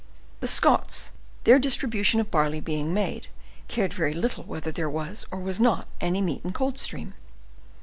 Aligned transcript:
The 0.39 0.47
Scots, 0.47 1.11
their 1.43 1.59
distribution 1.59 2.19
of 2.19 2.31
barley 2.31 2.59
being 2.59 2.91
made, 2.91 3.27
cared 3.67 3.93
very 3.93 4.13
little 4.13 4.43
whether 4.43 4.71
there 4.71 4.89
was 4.89 5.27
or 5.29 5.39
was 5.39 5.59
not 5.59 5.87
any 6.01 6.23
meat 6.23 6.41
in 6.43 6.53
Coldstream. 6.53 7.13